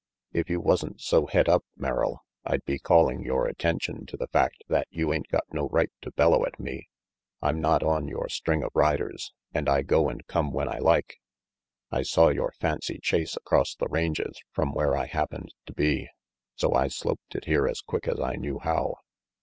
[0.33, 4.63] "If you wasn't so het up, Merrill, I'd be calling your attention to the fact
[4.67, 6.89] that you ain't got no right to bellow at me.
[7.39, 11.19] I'm not on your string of riders and I go and come when I like.
[11.91, 16.09] I saw your fancy chase across the ranges from where I happened to be,
[16.55, 18.95] so I sloped it here as quick as I knew how.